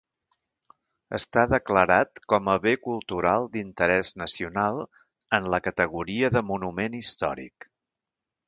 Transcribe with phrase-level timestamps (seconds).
[1.17, 4.81] Està declarat com a bé cultural d'interès nacional
[5.39, 7.73] en la categoria de monument històric.